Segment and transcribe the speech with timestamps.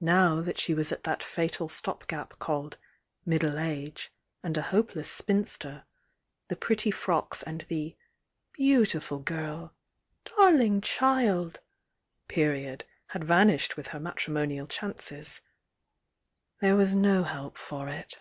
[0.00, 2.78] Now that she was at that fatal stop gap called
[3.24, 5.84] "middle age" and a hopeless spinster,
[6.46, 7.96] the pretty frocks and the
[8.52, 9.74] "beautiful girl
[10.24, 11.58] darling child"
[12.28, 15.40] ppriod had vanished with her matrimonial chances.
[16.60, 18.20] There was no help for it.